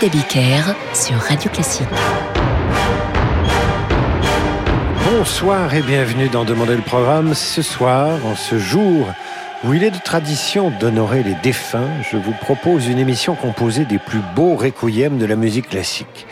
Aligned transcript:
Abiker 0.00 0.74
sur 0.94 1.16
Radio 1.16 1.50
Classique. 1.50 1.86
Bonsoir 5.04 5.74
et 5.74 5.82
bienvenue 5.82 6.28
dans 6.28 6.44
Demander 6.44 6.76
le 6.76 6.82
programme. 6.82 7.34
Ce 7.34 7.60
soir, 7.60 8.08
en 8.24 8.34
ce 8.34 8.58
jour 8.58 9.06
où 9.62 9.74
il 9.74 9.84
est 9.84 9.90
de 9.90 9.98
tradition 9.98 10.72
d'honorer 10.80 11.22
les 11.22 11.34
défunts, 11.42 11.90
je 12.10 12.16
vous 12.16 12.32
propose 12.32 12.88
une 12.88 12.98
émission 12.98 13.34
composée 13.34 13.84
des 13.84 13.98
plus 13.98 14.22
beaux 14.34 14.56
requiem 14.56 15.18
de 15.18 15.26
la 15.26 15.36
musique 15.36 15.68
classique. 15.68 16.26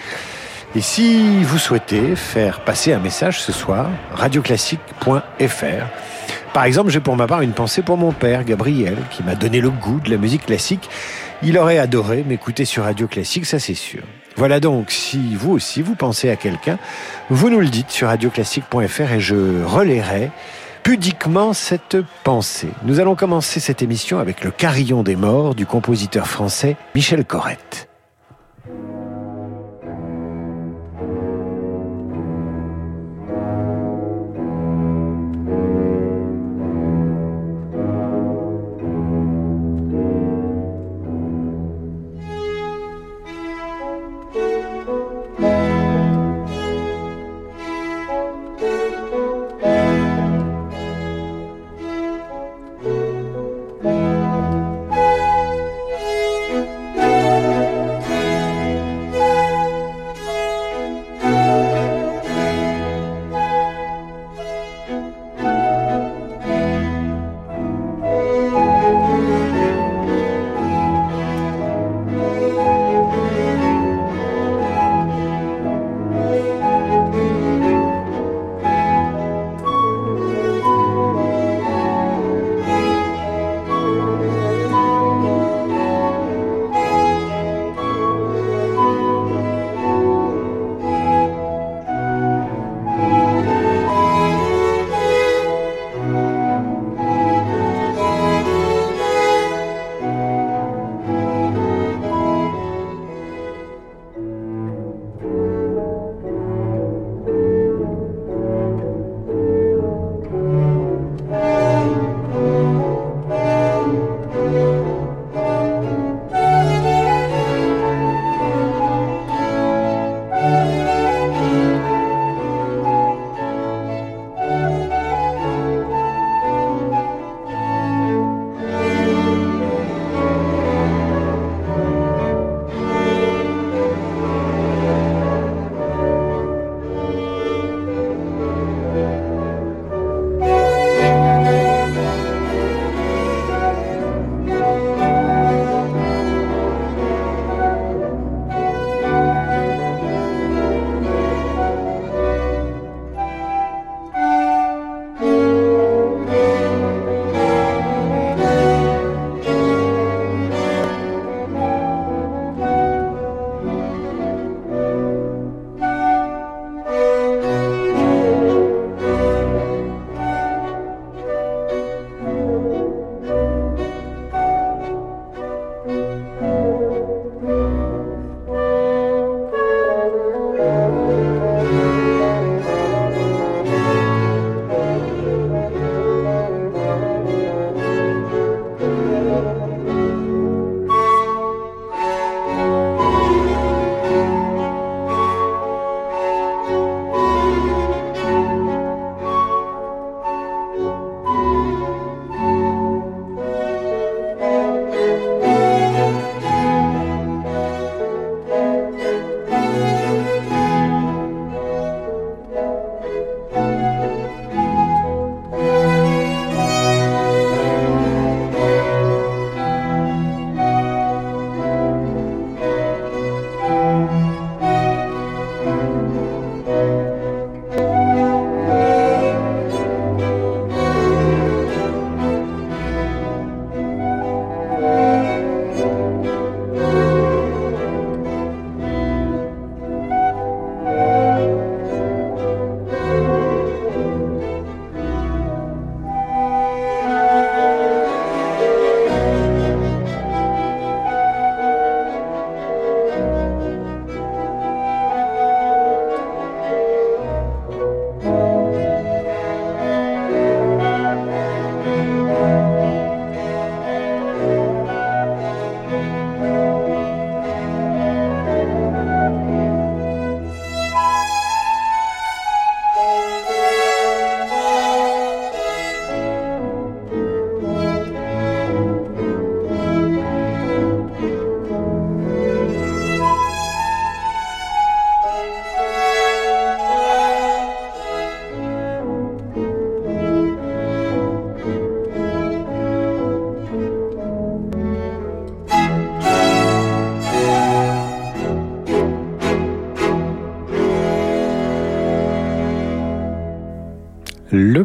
Et 0.75 0.81
si 0.81 1.45
vous 1.45 1.59
souhaitez 1.59 2.17
faire 2.17 2.61
passer 2.65 2.95
un 2.95 2.99
message 2.99 3.43
ce 3.43 3.53
soir, 3.53 3.91
radioclassique.fr. 4.15 5.85
Par 6.53 6.65
exemple, 6.65 6.91
j'ai 6.91 7.01
pour 7.01 7.15
ma 7.15 7.27
part 7.27 7.43
une 7.43 7.53
pensée 7.53 7.83
pour 7.83 7.97
mon 7.97 8.11
père, 8.11 8.45
Gabriel, 8.45 8.97
qui 9.11 9.23
m'a 9.23 9.35
donné 9.35 9.61
le 9.61 9.71
goût 9.71 10.01
de 10.01 10.11
la 10.11 10.17
musique 10.17 10.47
classique. 10.47 10.89
Il 11.43 11.57
aurait 11.57 11.79
adoré 11.79 12.23
m'écouter 12.23 12.65
sur 12.65 12.85
Radio 12.85 13.07
Classique, 13.07 13.47
ça 13.47 13.59
c'est 13.59 13.75
sûr. 13.75 14.03
Voilà 14.37 14.61
donc, 14.61 14.91
si 14.91 15.35
vous 15.35 15.53
aussi 15.53 15.83
vous 15.83 15.95
pensez 15.95 16.31
à 16.31 16.37
quelqu'un, 16.37 16.79
vous 17.31 17.51
nous 17.51 17.61
le 17.61 17.69
dites 17.69 17.91
sur 17.91 18.09
radioclassique.fr 18.09 19.13
et 19.13 19.21
je 19.21 19.65
relayerai 19.65 20.31
pudiquement 20.83 21.53
cette 21.53 21.97
pensée. 22.25 22.71
Nous 22.85 23.01
allons 23.01 23.15
commencer 23.15 23.61
cette 23.61 23.83
émission 23.83 24.19
avec 24.19 24.45
le 24.45 24.51
carillon 24.51 25.03
des 25.03 25.17
morts 25.17 25.55
du 25.55 25.67
compositeur 25.67 26.27
français 26.27 26.77
Michel 26.95 27.25
Corrette. 27.25 27.90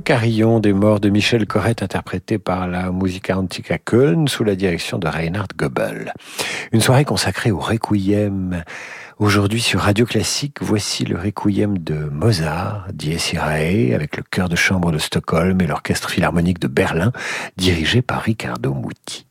Carillon 0.06 0.60
des 0.60 0.72
morts 0.72 1.00
de 1.00 1.10
Michel 1.10 1.48
Corrette 1.48 1.82
interprété 1.82 2.38
par 2.38 2.68
la 2.68 2.92
Musica 2.92 3.40
Antica 3.40 3.80
Köln 3.80 4.28
sous 4.28 4.44
la 4.44 4.56
direction 4.56 5.00
de 5.00 5.08
Reinhard 5.08 5.48
Goebel. 5.58 6.14
Une 6.72 6.80
soirée 6.80 7.06
consacrée 7.06 7.50
au 7.50 7.58
Requiem. 7.58 8.64
Aujourd'hui 9.18 9.62
sur 9.62 9.80
Radio 9.80 10.06
Classique, 10.06 10.58
voici 10.62 11.06
le 11.06 11.18
Requiem 11.18 11.80
de 11.80 11.96
Mozart, 11.96 12.86
Dies 12.94 13.32
Irae, 13.34 13.96
avec 13.96 14.16
le 14.16 14.22
chœur 14.22 14.48
de 14.48 14.56
chambre 14.56 14.92
de 14.92 15.00
Stockholm 15.00 15.60
et 15.60 15.66
l'orchestre 15.66 16.12
philharmonique 16.12 16.60
de 16.60 16.68
Berlin, 16.68 17.12
dirigé 17.58 18.04
par 18.04 18.22
Riccardo 18.22 18.76
Muti. 18.76 19.26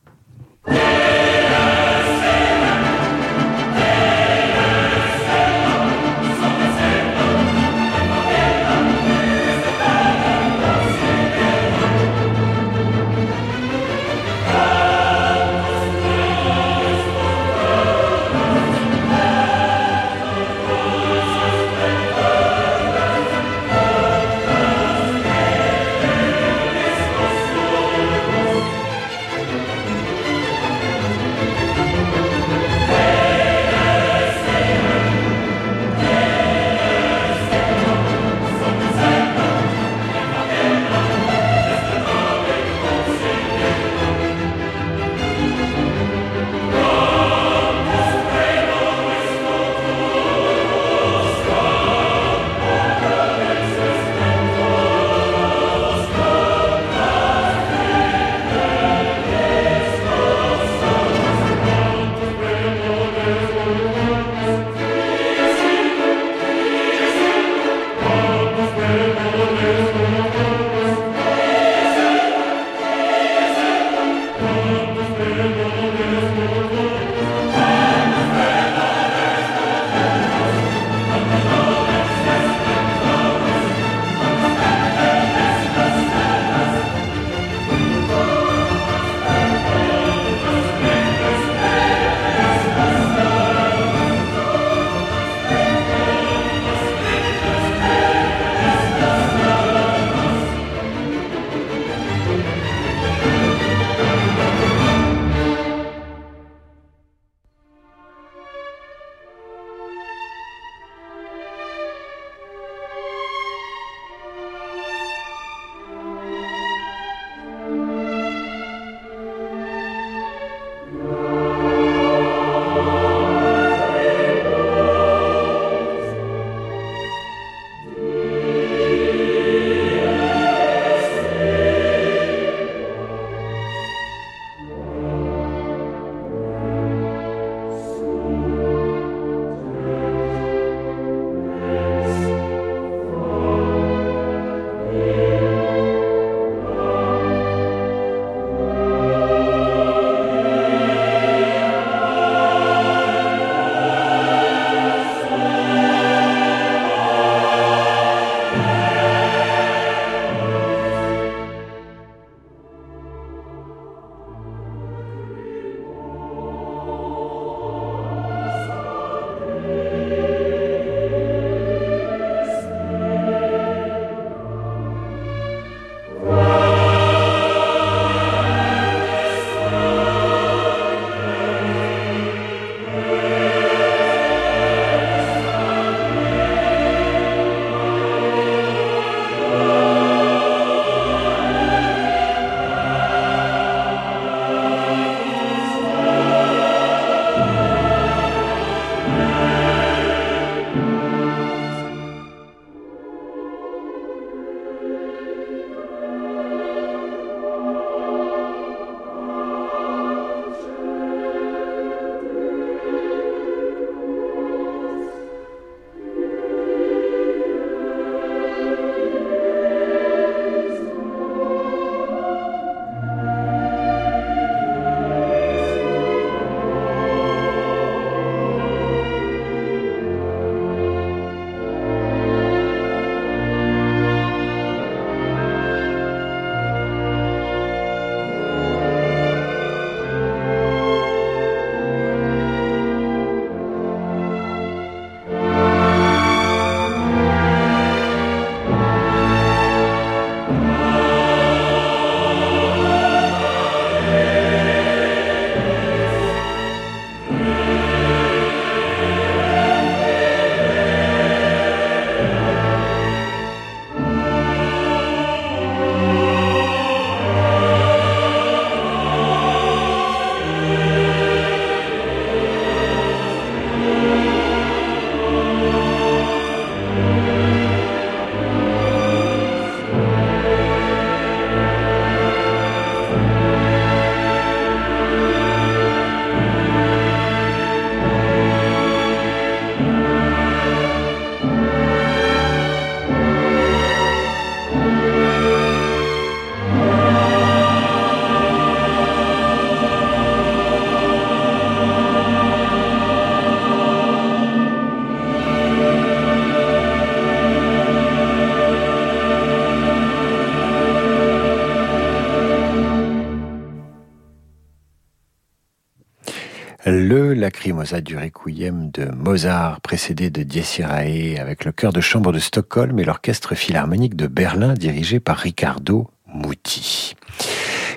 Lacrimosa 317.85 318.01
du 318.01 318.17
requiem 318.17 318.89
de 318.91 319.05
Mozart, 319.05 319.81
précédé 319.81 320.29
de 320.29 320.43
Dies 320.43 320.77
Irae, 320.79 321.39
avec 321.39 321.65
le 321.65 321.71
chœur 321.71 321.93
de 321.93 322.01
chambre 322.01 322.31
de 322.31 322.39
Stockholm 322.39 322.97
et 322.99 323.03
l'orchestre 323.03 323.53
philharmonique 323.53 324.15
de 324.15 324.27
Berlin 324.27 324.73
dirigé 324.73 325.19
par 325.19 325.37
Riccardo 325.37 326.09
Muti. 326.33 327.15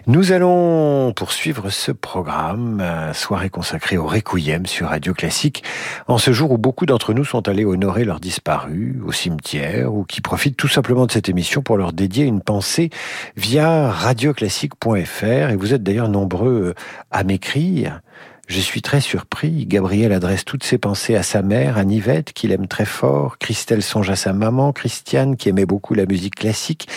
Nous 0.07 0.33
allons 0.33 1.12
poursuivre 1.14 1.71
ce 1.71 1.92
programme, 1.92 2.83
soirée 3.12 3.50
consacrée 3.50 3.99
au 3.99 4.07
Requiem 4.07 4.66
sur 4.66 4.88
Radio 4.88 5.12
Classique, 5.12 5.64
en 6.07 6.18
ce 6.18 6.33
jour 6.33 6.50
où 6.52 6.59
beaucoup 6.59 6.87
d'entre 6.87 7.12
nous 7.12 7.25
sont 7.25 7.49
allés 7.49 7.64
honorer 7.64 8.04
leurs 8.04 8.21
disparus 8.21 8.97
au 9.04 9.12
cimetière 9.12 9.92
ou 9.92 10.04
qui 10.04 10.21
profitent 10.21 10.57
tout 10.57 10.68
simplement 10.68 11.07
de 11.07 11.12
cette 11.12 11.28
émission 11.28 11.62
pour 11.62 11.76
leur 11.76 11.92
dédier 11.92 12.25
une 12.25 12.40
pensée 12.40 12.90
via 13.37 13.90
radioclassique.fr 13.90 15.50
et 15.50 15.57
vous 15.57 15.75
êtes 15.75 15.83
d'ailleurs 15.83 16.09
nombreux 16.09 16.75
à 17.11 17.25
m'écrire 17.25 18.00
je 18.49 18.61
suis 18.61 18.81
très 18.81 19.02
surpris. 19.02 19.67
Gabriel 19.67 20.11
adresse 20.11 20.45
toutes 20.45 20.64
ses 20.64 20.78
pensées 20.78 21.14
à 21.14 21.23
sa 21.23 21.43
mère, 21.43 21.76
à 21.76 21.85
Nivette, 21.85 22.33
qu'il 22.33 22.50
aime 22.50 22.67
très 22.67 22.87
fort. 22.87 23.37
Christelle 23.37 23.83
songe 23.83 24.09
à 24.09 24.17
sa 24.17 24.33
maman, 24.33 24.73
Christiane, 24.73 25.37
qui 25.37 25.50
aimait 25.50 25.67
beaucoup 25.67 25.93
la 25.93 26.07
musique 26.07 26.37
classique. 26.37 26.88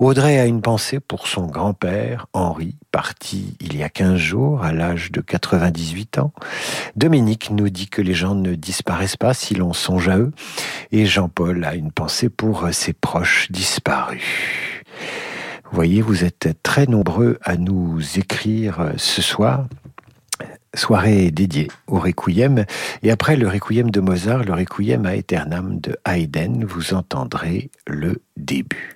Audrey 0.00 0.40
a 0.40 0.46
une 0.46 0.62
pensée 0.62 0.98
pour 0.98 1.28
son 1.28 1.46
grand-père, 1.46 2.26
Henri, 2.32 2.74
parti 2.90 3.56
il 3.60 3.76
y 3.76 3.84
a 3.84 3.88
15 3.88 4.16
jours, 4.16 4.64
à 4.64 4.72
l'âge 4.72 5.12
de 5.12 5.20
98 5.20 6.18
ans. 6.18 6.32
Dominique 6.96 7.50
nous 7.52 7.70
dit 7.70 7.88
que 7.88 8.02
les 8.02 8.14
gens 8.14 8.34
ne 8.34 8.56
disparaissent 8.56 9.16
pas 9.16 9.32
si 9.32 9.54
l'on 9.54 9.72
songe 9.72 10.08
à 10.08 10.18
eux. 10.18 10.32
Et 10.90 11.06
Jean-Paul 11.06 11.64
a 11.64 11.76
une 11.76 11.92
pensée 11.92 12.28
pour 12.28 12.66
ses 12.72 12.92
proches 12.92 13.46
disparus. 13.52 14.24
Vous 15.70 15.76
voyez, 15.76 16.02
vous 16.02 16.24
êtes 16.24 16.48
très 16.64 16.86
nombreux 16.86 17.38
à 17.42 17.56
nous 17.56 18.00
écrire 18.18 18.92
ce 18.96 19.22
soir 19.22 19.66
soirée 20.76 21.30
dédiée 21.30 21.68
au 21.86 21.98
Requiem. 21.98 22.64
Et 23.02 23.10
après 23.10 23.36
le 23.36 23.48
Requiem 23.48 23.90
de 23.90 24.00
Mozart, 24.00 24.44
le 24.44 24.52
Requiem 24.52 25.06
à 25.06 25.16
Aeternam 25.16 25.80
de 25.80 25.96
Haydn, 26.06 26.64
vous 26.64 26.94
entendrez 26.94 27.70
le 27.86 28.22
début. 28.36 28.95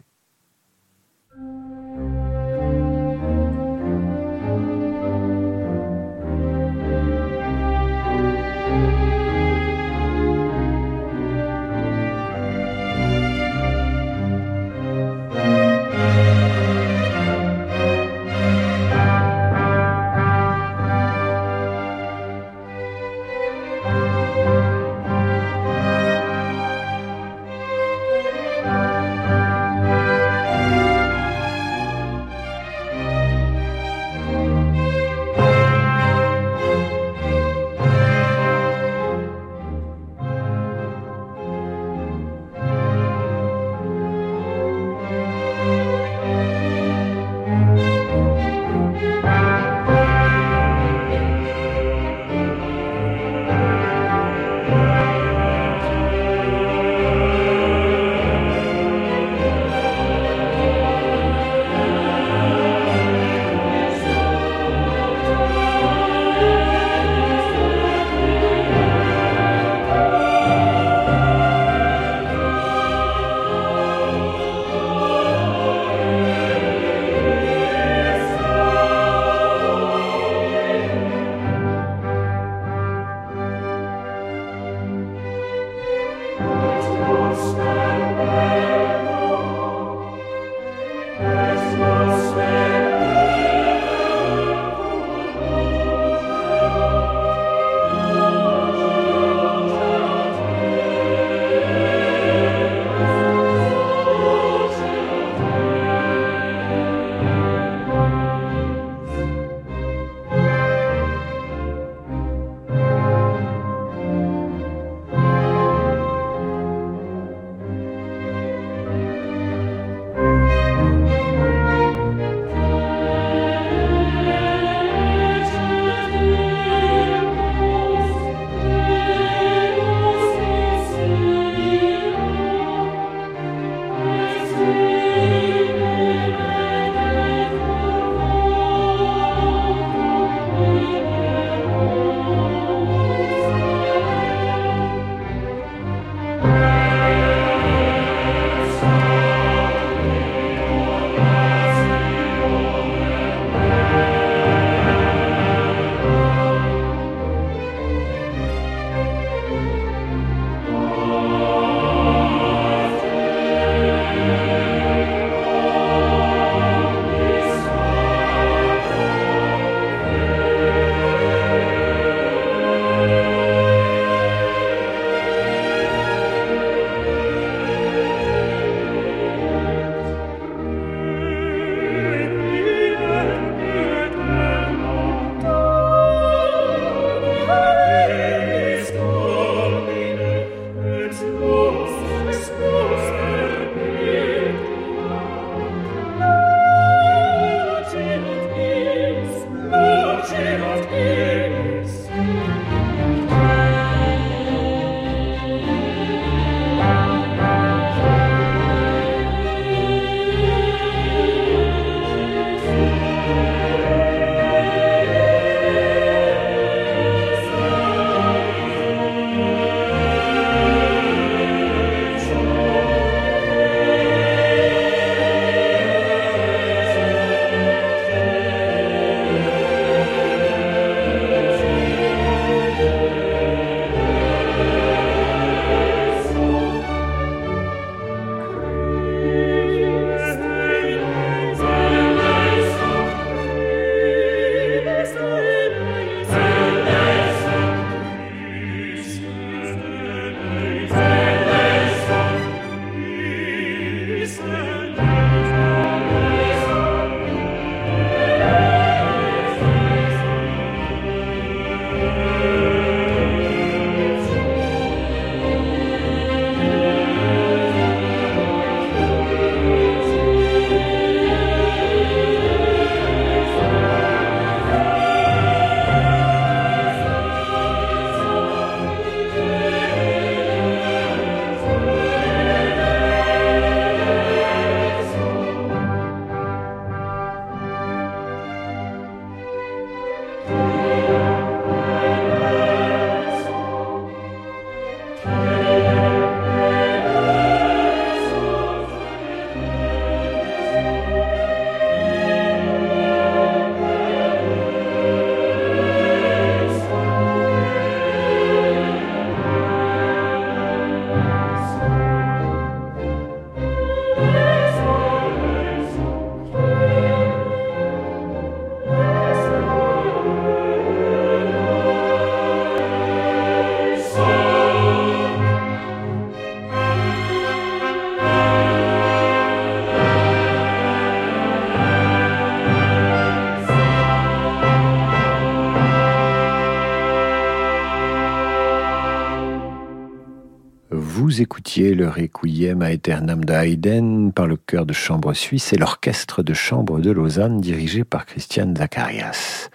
Vous 341.41 341.45
écoutiez 341.45 341.95
le 341.95 342.07
Requiem 342.07 342.83
à 342.83 342.93
Aeternam 342.93 343.47
de 343.47 343.55
Haydn 343.55 344.31
par 344.31 344.47
le 344.47 344.59
chœur 344.59 344.85
de 344.85 344.93
chambre 344.93 345.33
suisse 345.33 345.73
et 345.73 345.79
l'orchestre 345.79 346.43
de 346.43 346.53
chambre 346.53 347.01
de 347.01 347.11
Lausanne 347.11 347.63
dirigé 347.63 348.05
par 348.05 348.27
Christian 348.27 348.75
Zacharias. 348.77 349.71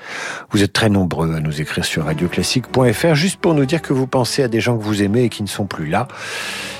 Vous 0.51 0.61
êtes 0.61 0.73
très 0.73 0.89
nombreux 0.89 1.33
à 1.33 1.39
nous 1.39 1.61
écrire 1.61 1.83
sur 1.83 2.05
radioclassique.fr 2.05 3.15
juste 3.15 3.37
pour 3.37 3.55
nous 3.55 3.65
dire 3.65 3.81
que 3.81 3.93
vous 3.93 4.05
pensez 4.05 4.43
à 4.43 4.47
des 4.47 4.59
gens 4.59 4.77
que 4.77 4.83
vous 4.83 5.01
aimez 5.01 5.23
et 5.23 5.29
qui 5.29 5.41
ne 5.41 5.47
sont 5.47 5.65
plus 5.65 5.87
là 5.87 6.07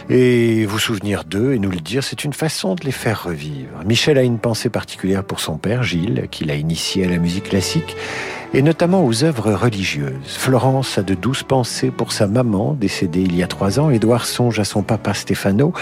et 0.08 0.67
vous 0.67 0.78
souvenir 0.78 1.24
d'eux 1.24 1.54
et 1.54 1.60
nous 1.60 1.71
le 1.71 1.80
dire, 1.80 2.04
c'est 2.04 2.24
une 2.24 2.34
façon 2.34 2.76
de 2.76 2.86
les 2.86 2.91
faire 2.91 3.24
revivre. 3.24 3.84
Michel 3.86 4.19
a 4.19 4.21
une 4.21 4.38
pensée 4.38 4.69
particulière 4.69 5.24
pour 5.24 5.39
son 5.39 5.58
père 5.58 5.82
Gilles, 5.82 6.28
qui 6.30 6.45
l'a 6.45 6.54
initié 6.54 7.06
à 7.06 7.10
la 7.10 7.17
musique 7.17 7.50
classique 7.50 7.98
et 8.56 8.62
notamment 8.62 9.06
aux 9.06 9.26
œuvres 9.26 9.52
religieuses. 9.52 10.38
Florence 10.38 10.98
a 10.98 11.04
de 11.04 11.13
douces 11.13 11.44
pensées 11.44 11.91
pour 11.91 12.13
sa 12.13 12.26
maman, 12.26 12.74
décédée 12.74 13.20
il 13.20 13.36
y 13.36 13.44
a 13.44 13.48
trois 13.48 13.82
ans. 13.82 13.89
Édouard 13.89 14.26
songe 14.26 14.62
à 14.62 14.63
son 14.63 14.82
papa 14.82 15.13
Stefano. 15.13 15.74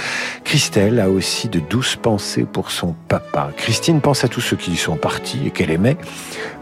Christelle 0.44 1.00
a 1.00 1.08
aussi 1.08 1.50
de 1.50 1.60
douces 1.60 1.96
pensées 1.96 2.46
pour 2.52 2.72
son 2.72 2.96
papa. 3.08 3.52
Christine 3.58 4.02
pense 4.02 4.24
à 4.24 4.28
tous 4.28 4.42
ceux 4.42 4.58
qui 4.58 4.76
sont 4.76 4.96
partis 4.96 5.42
et 5.46 5.52
qu'elle 5.52 5.70
aimait. 5.70 5.98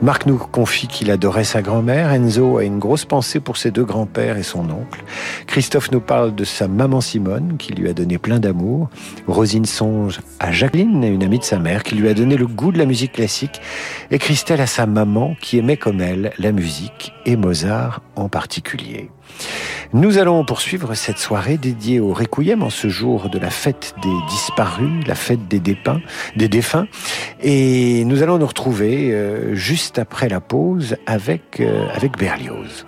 Marc 0.02 0.26
nous 0.26 0.38
confie 0.38 0.88
qu'il 0.88 1.12
adorait 1.12 1.46
sa 1.46 1.62
grand-mère. 1.62 2.12
Enzo 2.12 2.58
a 2.58 2.66
une 2.66 2.80
grosse 2.80 3.06
pensée 3.06 3.40
pour 3.40 3.56
ses 3.56 3.72
deux 3.72 3.86
grands-pères 3.86 4.36
et 4.36 4.44
son 4.44 4.70
oncle. 4.70 5.06
Christophe 5.48 5.92
nous 5.92 6.02
parle 6.02 6.36
de 6.36 6.44
sa 6.44 6.68
maman 6.68 7.00
Simone, 7.00 7.56
qui 7.58 7.72
lui 7.72 7.88
a 7.88 7.94
donné 7.94 8.18
plein 8.18 8.40
d'amour. 8.40 8.90
Rosine 9.28 9.66
songe 9.66 10.20
à 10.42 10.52
Jacqueline, 10.52 11.06
une 11.06 11.24
amie 11.24 11.40
de 11.40 11.46
sa 11.46 11.60
mère, 11.60 11.84
qui 11.84 11.96
lui 11.96 12.10
a 12.10 12.14
donné 12.14 12.36
le 12.36 12.48
goût 12.48 12.74
de 12.74 12.80
la 12.80 12.86
musique 12.86 13.14
classique. 13.14 13.62
Et 14.10 14.20
Christelle 14.20 14.60
à 14.60 14.68
sa 14.68 14.86
maman, 14.86 15.36
qui 15.40 15.58
aimait 15.58 15.78
comme 15.78 16.01
la 16.38 16.52
musique 16.52 17.14
et 17.26 17.36
Mozart 17.36 18.02
en 18.16 18.30
particulier. 18.30 19.10
Nous 19.94 20.18
allons 20.18 20.46
poursuivre 20.46 20.94
cette 20.96 21.18
soirée 21.18 21.58
dédiée 21.58 22.00
au 22.00 22.14
Requiem 22.14 22.64
en 22.64 22.70
ce 22.70 22.88
jour 22.88 23.30
de 23.30 23.38
la 23.38 23.50
fête 23.50 23.94
des 24.02 24.16
disparus, 24.30 25.06
la 25.06 25.16
fête 25.16 25.50
des, 25.50 25.60
défunts. 25.60 26.88
Et 27.42 28.06
nous 28.06 28.24
allons 28.24 28.38
nous 28.38 28.48
retrouver 28.48 29.12
euh, 29.12 29.54
juste 29.54 30.00
après 30.00 30.30
la 30.30 30.40
pause 30.40 30.96
avec, 31.06 31.60
euh, 31.60 31.88
avec 31.94 32.18
Berlioz. 32.18 32.86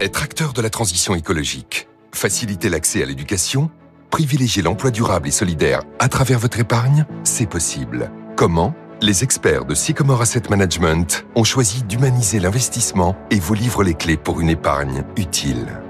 Être 0.00 0.22
acteur 0.22 0.52
de 0.52 0.60
la 0.60 0.68
transition 0.68 1.14
écologique, 1.14 1.88
faciliter 2.12 2.68
l'accès 2.68 3.02
à 3.02 3.06
l'éducation, 3.06 3.70
privilégier 4.10 4.62
l'emploi 4.62 4.90
durable 4.90 5.28
et 5.28 5.32
solidaire 5.32 5.82
à 5.98 6.08
travers 6.08 6.38
votre 6.38 6.60
épargne, 6.60 7.06
c'est 7.24 7.48
possible. 7.48 8.10
Comment 8.36 8.74
Les 9.00 9.24
experts 9.24 9.64
de 9.64 9.74
Sycomore 9.74 10.20
Asset 10.20 10.42
Management 10.50 11.24
ont 11.36 11.42
choisi 11.42 11.84
d'humaniser 11.84 12.38
l'investissement 12.38 13.16
et 13.30 13.40
vous 13.40 13.54
livrent 13.54 13.82
les 13.82 13.94
clés 13.94 14.18
pour 14.18 14.42
une 14.42 14.50
épargne 14.50 15.04
utile. 15.16 15.80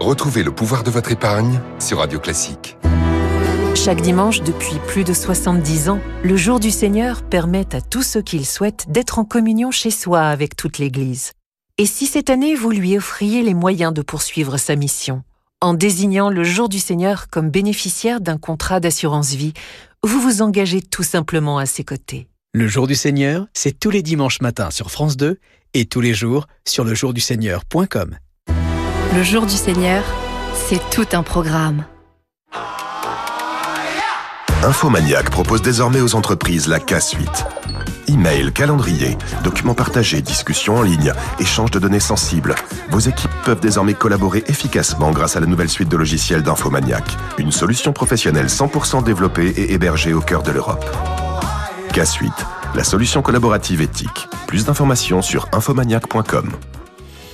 Retrouvez 0.00 0.42
le 0.42 0.50
pouvoir 0.50 0.82
de 0.82 0.90
votre 0.90 1.12
épargne 1.12 1.60
sur 1.78 1.98
Radio 1.98 2.18
Classique. 2.18 2.76
Chaque 3.76 4.00
dimanche 4.00 4.42
depuis 4.42 4.80
plus 4.88 5.04
de 5.04 5.12
70 5.12 5.90
ans, 5.90 6.00
le 6.24 6.36
jour 6.36 6.58
du 6.58 6.72
Seigneur 6.72 7.22
permet 7.22 7.72
à 7.72 7.80
tous 7.80 8.02
ceux 8.02 8.22
qui 8.22 8.38
le 8.38 8.44
souhaitent 8.44 8.90
d'être 8.90 9.20
en 9.20 9.24
communion 9.24 9.70
chez 9.70 9.92
soi 9.92 10.22
avec 10.22 10.56
toute 10.56 10.78
l'Église. 10.78 11.30
Et 11.78 11.86
si 11.86 12.06
cette 12.06 12.28
année 12.28 12.56
vous 12.56 12.70
lui 12.72 12.96
offriez 12.96 13.42
les 13.42 13.54
moyens 13.54 13.92
de 13.92 14.02
poursuivre 14.02 14.56
sa 14.56 14.74
mission 14.74 15.22
en 15.60 15.74
désignant 15.74 16.30
le 16.30 16.44
jour 16.44 16.68
du 16.68 16.78
Seigneur 16.78 17.28
comme 17.30 17.50
bénéficiaire 17.50 18.20
d'un 18.20 18.38
contrat 18.38 18.78
d'assurance 18.78 19.34
vie, 19.34 19.54
vous 20.04 20.20
vous 20.20 20.42
engagez 20.42 20.80
tout 20.82 21.02
simplement 21.02 21.58
à 21.58 21.66
ses 21.66 21.84
côtés. 21.84 22.28
Le 22.54 22.66
jour 22.66 22.86
du 22.86 22.94
Seigneur, 22.94 23.46
c'est 23.52 23.78
tous 23.78 23.90
les 23.90 24.02
dimanches 24.02 24.40
matins 24.40 24.70
sur 24.70 24.90
France 24.90 25.16
2 25.16 25.38
et 25.74 25.86
tous 25.86 26.00
les 26.00 26.14
jours 26.14 26.46
sur 26.66 26.84
lejourduseigneur.com. 26.84 28.16
Le 29.14 29.22
jour 29.22 29.46
du 29.46 29.54
Seigneur, 29.54 30.04
c'est 30.54 30.80
tout 30.90 31.06
un 31.12 31.22
programme. 31.22 31.84
Infomaniac 34.62 35.30
propose 35.30 35.62
désormais 35.62 36.00
aux 36.00 36.14
entreprises 36.14 36.66
la 36.66 36.80
K-Suite. 36.80 37.44
Email, 38.08 38.52
calendrier, 38.52 39.18
documents 39.44 39.74
partagés, 39.74 40.22
discussions 40.22 40.76
en 40.76 40.82
ligne, 40.82 41.12
échange 41.38 41.70
de 41.70 41.78
données 41.78 42.00
sensibles. 42.00 42.54
Vos 42.90 43.00
équipes 43.00 43.30
peuvent 43.44 43.60
désormais 43.60 43.94
collaborer 43.94 44.44
efficacement 44.46 45.10
grâce 45.10 45.36
à 45.36 45.40
la 45.40 45.46
nouvelle 45.46 45.68
suite 45.68 45.88
de 45.88 45.96
logiciels 45.96 46.42
d'Infomaniac. 46.42 47.04
Une 47.38 47.52
solution 47.52 47.92
professionnelle 47.92 48.46
100% 48.46 49.04
développée 49.04 49.48
et 49.48 49.74
hébergée 49.74 50.14
au 50.14 50.20
cœur 50.20 50.42
de 50.42 50.50
l'Europe. 50.50 50.84
K-Suite, 51.92 52.46
la 52.74 52.84
solution 52.84 53.22
collaborative 53.22 53.82
éthique. 53.82 54.28
Plus 54.46 54.64
d'informations 54.64 55.20
sur 55.20 55.46
infomaniac.com. 55.52 56.50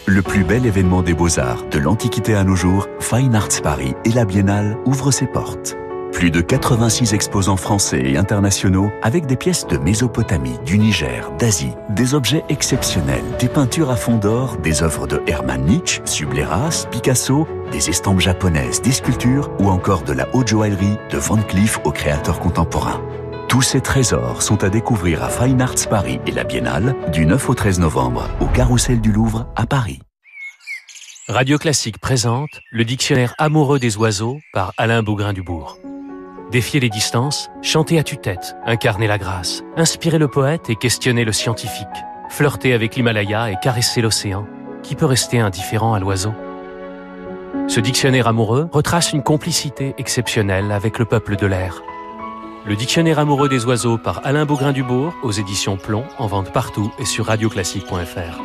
Le 0.06 0.22
plus 0.22 0.44
bel 0.44 0.66
événement 0.66 1.02
des 1.02 1.14
beaux-arts, 1.14 1.64
de 1.70 1.78
l'Antiquité 1.78 2.34
à 2.34 2.44
nos 2.44 2.56
jours, 2.56 2.88
Fine 3.00 3.34
Arts 3.34 3.62
Paris 3.62 3.94
et 4.04 4.10
la 4.10 4.24
Biennale 4.24 4.76
ouvrent 4.84 5.12
ses 5.12 5.26
portes. 5.26 5.76
Plus 6.14 6.30
de 6.30 6.40
86 6.40 7.12
exposants 7.12 7.56
français 7.56 8.00
et 8.00 8.16
internationaux 8.16 8.90
avec 9.02 9.26
des 9.26 9.36
pièces 9.36 9.66
de 9.66 9.76
Mésopotamie, 9.76 10.58
du 10.64 10.78
Niger, 10.78 11.30
d'Asie, 11.40 11.72
des 11.90 12.14
objets 12.14 12.44
exceptionnels, 12.48 13.24
des 13.40 13.48
peintures 13.48 13.90
à 13.90 13.96
fond 13.96 14.16
d'or, 14.16 14.56
des 14.58 14.84
œuvres 14.84 15.08
de 15.08 15.20
Hermann 15.26 15.64
Nietzsche, 15.64 16.00
Subleras, 16.04 16.86
Picasso, 16.92 17.48
des 17.72 17.90
estampes 17.90 18.20
japonaises, 18.20 18.80
des 18.80 18.92
sculptures 18.92 19.50
ou 19.58 19.68
encore 19.68 20.02
de 20.04 20.12
la 20.12 20.28
haute 20.34 20.48
joaillerie 20.48 20.96
de 21.10 21.18
Van 21.18 21.42
Cleef 21.42 21.80
aux 21.84 21.90
créateurs 21.92 22.38
contemporains. 22.38 23.02
Tous 23.48 23.62
ces 23.62 23.80
trésors 23.80 24.40
sont 24.40 24.62
à 24.62 24.70
découvrir 24.70 25.22
à 25.22 25.28
Fine 25.28 25.60
Arts 25.60 25.88
Paris 25.90 26.20
et 26.28 26.30
la 26.32 26.44
Biennale 26.44 26.94
du 27.12 27.26
9 27.26 27.50
au 27.50 27.54
13 27.54 27.80
novembre 27.80 28.30
au 28.40 28.46
Carrousel 28.46 29.00
du 29.00 29.10
Louvre 29.10 29.48
à 29.56 29.66
Paris. 29.66 29.98
Radio 31.28 31.58
Classique 31.58 31.98
présente 31.98 32.60
le 32.70 32.84
dictionnaire 32.84 33.34
amoureux 33.38 33.80
des 33.80 33.96
oiseaux 33.96 34.38
par 34.52 34.72
Alain 34.76 35.02
Bougrain-Dubourg. 35.02 35.78
Défier 36.54 36.78
les 36.78 36.88
distances, 36.88 37.50
chanter 37.62 37.98
à 37.98 38.04
tue-tête, 38.04 38.54
incarner 38.64 39.08
la 39.08 39.18
grâce, 39.18 39.64
inspirer 39.76 40.18
le 40.18 40.28
poète 40.28 40.70
et 40.70 40.76
questionner 40.76 41.24
le 41.24 41.32
scientifique, 41.32 41.88
flirter 42.28 42.74
avec 42.74 42.94
l'Himalaya 42.94 43.50
et 43.50 43.56
caresser 43.60 44.00
l'océan, 44.00 44.46
qui 44.84 44.94
peut 44.94 45.04
rester 45.04 45.40
indifférent 45.40 45.94
à 45.94 45.98
l'oiseau 45.98 46.32
Ce 47.66 47.80
dictionnaire 47.80 48.28
amoureux 48.28 48.68
retrace 48.70 49.12
une 49.12 49.24
complicité 49.24 49.96
exceptionnelle 49.98 50.70
avec 50.70 51.00
le 51.00 51.06
peuple 51.06 51.34
de 51.34 51.44
l'air. 51.48 51.82
Le 52.64 52.76
dictionnaire 52.76 53.18
amoureux 53.18 53.48
des 53.48 53.64
oiseaux 53.64 53.98
par 53.98 54.24
Alain 54.24 54.44
Beaugrain-Dubourg 54.44 55.12
aux 55.24 55.32
éditions 55.32 55.76
Plomb 55.76 56.04
en 56.18 56.28
vente 56.28 56.52
partout 56.52 56.92
et 57.00 57.04
sur 57.04 57.26
radioclassique.fr. 57.26 58.40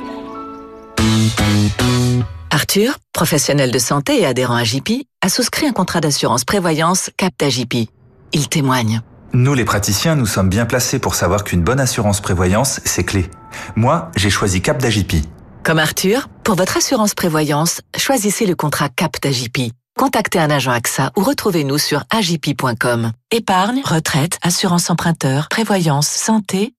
Arthur, 2.49 2.97
professionnel 3.13 3.69
de 3.69 3.77
santé 3.77 4.19
et 4.19 4.25
adhérent 4.25 4.55
à 4.55 4.63
JP, 4.63 5.03
a 5.21 5.29
souscrit 5.29 5.67
un 5.67 5.73
contrat 5.73 6.01
d'assurance 6.01 6.43
prévoyance 6.43 7.11
Capta 7.15 7.49
JP. 7.49 7.87
Il 8.33 8.49
témoigne. 8.49 9.01
Nous, 9.33 9.53
les 9.53 9.65
praticiens, 9.65 10.15
nous 10.15 10.25
sommes 10.25 10.49
bien 10.49 10.65
placés 10.65 10.99
pour 10.99 11.15
savoir 11.15 11.43
qu'une 11.43 11.61
bonne 11.61 11.79
assurance 11.79 12.19
prévoyance, 12.21 12.81
c'est 12.85 13.03
clé. 13.03 13.29
Moi, 13.75 14.11
j'ai 14.15 14.29
choisi 14.29 14.61
Cap 14.61 14.81
d'AJP. 14.81 15.25
Comme 15.63 15.79
Arthur, 15.79 16.29
pour 16.43 16.55
votre 16.55 16.77
assurance 16.77 17.13
prévoyance, 17.13 17.81
choisissez 17.97 18.45
le 18.45 18.55
contrat 18.55 18.89
Cap 18.89 19.17
d'AJP. 19.21 19.71
Contactez 19.97 20.39
un 20.39 20.49
agent 20.49 20.71
AXA 20.71 21.11
ou 21.17 21.23
retrouvez-nous 21.23 21.77
sur 21.77 22.03
agip.com. 22.09 23.11
Épargne, 23.31 23.81
retraite, 23.83 24.39
assurance 24.41 24.89
emprunteur, 24.89 25.49
prévoyance, 25.49 26.07
santé. 26.07 26.73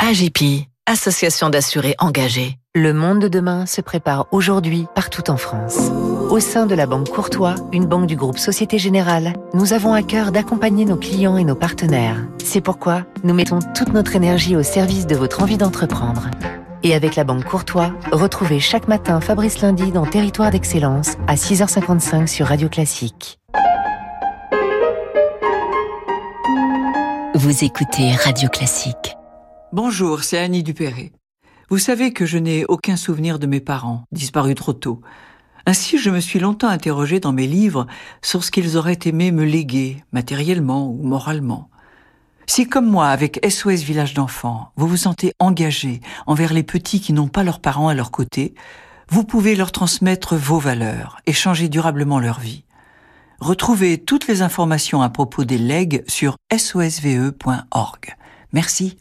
AJP, 0.00 0.66
association 0.86 1.50
d'assurés 1.50 1.94
engagés. 1.98 2.58
Le 2.74 2.92
monde 2.92 3.20
de 3.20 3.28
demain 3.28 3.64
se 3.66 3.80
prépare 3.80 4.26
aujourd'hui 4.32 4.86
partout 4.94 5.30
en 5.30 5.36
France. 5.36 5.90
Au 6.30 6.40
sein 6.40 6.66
de 6.66 6.74
la 6.74 6.84
Banque 6.84 7.08
Courtois, 7.08 7.54
une 7.72 7.86
banque 7.86 8.06
du 8.06 8.14
groupe 8.14 8.36
Société 8.36 8.76
Générale, 8.76 9.32
nous 9.54 9.72
avons 9.72 9.94
à 9.94 10.02
cœur 10.02 10.30
d'accompagner 10.30 10.84
nos 10.84 10.98
clients 10.98 11.38
et 11.38 11.44
nos 11.44 11.54
partenaires. 11.54 12.22
C'est 12.44 12.60
pourquoi 12.60 13.06
nous 13.24 13.32
mettons 13.32 13.60
toute 13.74 13.94
notre 13.94 14.14
énergie 14.14 14.54
au 14.54 14.62
service 14.62 15.06
de 15.06 15.16
votre 15.16 15.42
envie 15.42 15.56
d'entreprendre. 15.56 16.28
Et 16.82 16.94
avec 16.94 17.16
la 17.16 17.24
Banque 17.24 17.46
Courtois, 17.46 17.94
retrouvez 18.12 18.60
chaque 18.60 18.88
matin 18.88 19.22
Fabrice 19.22 19.62
Lundi 19.62 19.90
dans 19.90 20.04
Territoire 20.04 20.50
d'Excellence 20.50 21.16
à 21.28 21.34
6h55 21.36 22.26
sur 22.26 22.48
Radio 22.48 22.68
Classique. 22.68 23.38
Vous 27.34 27.64
écoutez 27.64 28.12
Radio 28.12 28.50
Classique. 28.50 29.16
Bonjour, 29.72 30.22
c'est 30.24 30.38
Annie 30.38 30.62
Dupéré. 30.62 31.12
Vous 31.70 31.78
savez 31.78 32.12
que 32.12 32.26
je 32.26 32.36
n'ai 32.36 32.66
aucun 32.66 32.96
souvenir 32.96 33.38
de 33.38 33.46
mes 33.46 33.60
parents, 33.60 34.04
disparus 34.12 34.56
trop 34.56 34.74
tôt. 34.74 35.00
Ainsi, 35.68 35.98
je 35.98 36.08
me 36.08 36.20
suis 36.20 36.38
longtemps 36.38 36.68
interrogé 36.68 37.20
dans 37.20 37.34
mes 37.34 37.46
livres 37.46 37.86
sur 38.22 38.42
ce 38.42 38.50
qu'ils 38.50 38.78
auraient 38.78 39.00
aimé 39.04 39.32
me 39.32 39.44
léguer, 39.44 40.02
matériellement 40.12 40.88
ou 40.88 41.02
moralement. 41.02 41.68
Si, 42.46 42.66
comme 42.66 42.86
moi, 42.86 43.08
avec 43.08 43.38
SOS 43.46 43.82
Village 43.82 44.14
d'enfants, 44.14 44.72
vous 44.76 44.88
vous 44.88 44.96
sentez 44.96 45.34
engagé 45.38 46.00
envers 46.26 46.54
les 46.54 46.62
petits 46.62 47.02
qui 47.02 47.12
n'ont 47.12 47.28
pas 47.28 47.44
leurs 47.44 47.60
parents 47.60 47.88
à 47.88 47.94
leur 47.94 48.10
côté, 48.10 48.54
vous 49.10 49.24
pouvez 49.24 49.56
leur 49.56 49.70
transmettre 49.70 50.36
vos 50.36 50.58
valeurs 50.58 51.18
et 51.26 51.34
changer 51.34 51.68
durablement 51.68 52.18
leur 52.18 52.40
vie. 52.40 52.64
Retrouvez 53.38 53.98
toutes 53.98 54.26
les 54.26 54.40
informations 54.40 55.02
à 55.02 55.10
propos 55.10 55.44
des 55.44 55.58
legs 55.58 56.02
sur 56.08 56.38
sosve.org. 56.50 58.16
Merci. 58.54 58.96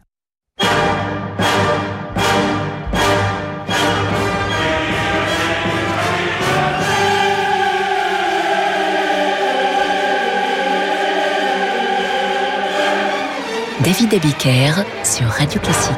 David 13.87 14.15
Abiker 14.15 14.83
sur 15.01 15.27
Radio 15.27 15.61
Classique. 15.61 15.95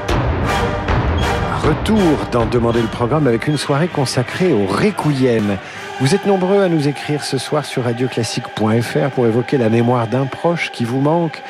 Retour 1.64 2.20
dans 2.32 2.46
Demander 2.46 2.84
le 2.84 2.88
programme 2.88 3.26
avec 3.26 3.48
une 3.48 3.58
soirée 3.58 3.88
consacrée 3.88 4.54
au 4.54 4.68
Requiem. 4.68 5.58
Vous 6.00 6.14
êtes 6.14 6.28
nombreux 6.28 6.62
à 6.62 6.70
nous 6.70 6.88
écrire 6.88 7.24
ce 7.24 7.40
soir 7.40 7.66
sur 7.66 7.86
radioclassique.fr 7.86 9.10
pour 9.16 9.26
évoquer 9.26 9.58
la 9.58 9.70
mémoire 9.70 10.06
d'un 10.06 10.28
proche 10.28 10.72
qui 10.72 10.86
vous 10.86 11.02
manque. 11.02 11.42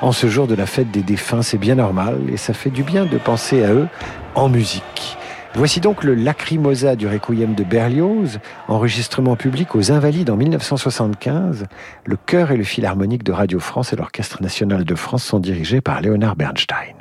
En 0.00 0.10
ce 0.10 0.26
jour 0.26 0.48
de 0.48 0.56
la 0.56 0.66
fête 0.66 0.90
des 0.90 1.02
défunts, 1.02 1.42
c'est 1.42 1.58
bien 1.58 1.76
normal 1.76 2.18
et 2.28 2.38
ça 2.38 2.54
fait 2.54 2.70
du 2.70 2.82
bien 2.82 3.04
de 3.04 3.16
penser 3.16 3.62
à 3.62 3.70
eux 3.70 3.86
en 4.34 4.48
musique. 4.48 5.16
Voici 5.56 5.80
donc 5.80 6.02
le 6.02 6.14
Lacrimosa 6.14 6.96
du 6.96 7.06
Requiem 7.06 7.54
de 7.54 7.62
Berlioz, 7.62 8.40
enregistrement 8.66 9.36
public 9.36 9.76
aux 9.76 9.92
Invalides 9.92 10.28
en 10.30 10.36
1975. 10.36 11.66
Le 12.04 12.16
chœur 12.16 12.50
et 12.50 12.56
le 12.56 12.64
philharmonique 12.64 13.22
de 13.22 13.30
Radio 13.30 13.60
France 13.60 13.92
et 13.92 13.96
l'Orchestre 13.96 14.42
national 14.42 14.84
de 14.84 14.94
France 14.96 15.22
sont 15.22 15.38
dirigés 15.38 15.80
par 15.80 16.00
Léonard 16.00 16.34
Bernstein. 16.34 16.94